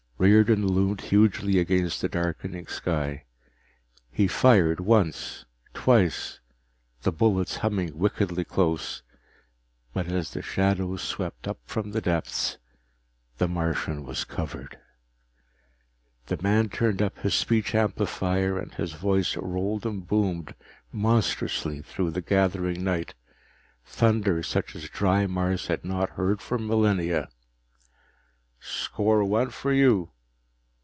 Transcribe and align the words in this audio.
Riordan 0.29 0.67
loomed 0.67 1.01
hugely 1.01 1.57
against 1.57 1.99
the 1.99 2.07
darkening 2.07 2.67
sky. 2.67 3.25
He 4.11 4.27
fired, 4.27 4.79
once, 4.79 5.45
twice, 5.73 6.39
the 7.01 7.11
bullets 7.11 7.55
humming 7.65 7.97
wickedly 7.97 8.43
close, 8.45 9.01
but 9.95 10.05
as 10.09 10.37
shadows 10.43 11.01
swept 11.01 11.47
up 11.47 11.57
from 11.65 11.89
the 11.89 12.01
depths 12.01 12.59
the 13.39 13.47
Martian 13.47 14.03
was 14.05 14.23
covered. 14.23 14.77
The 16.27 16.39
man 16.39 16.69
turned 16.69 17.01
up 17.01 17.17
his 17.17 17.33
speech 17.33 17.73
amplifier 17.73 18.59
and 18.59 18.71
his 18.75 18.93
voice 18.93 19.35
rolled 19.35 19.87
and 19.87 20.05
boomed 20.07 20.53
monstrously 20.91 21.81
through 21.81 22.11
the 22.11 22.21
gathering 22.21 22.83
night, 22.83 23.15
thunder 23.87 24.43
such 24.43 24.75
as 24.75 24.87
dry 24.87 25.25
Mars 25.25 25.65
had 25.65 25.83
not 25.83 26.11
heard 26.11 26.43
for 26.43 26.59
millennia: 26.59 27.29
"Score 28.63 29.23
one 29.23 29.49
for 29.49 29.73
you! 29.73 30.11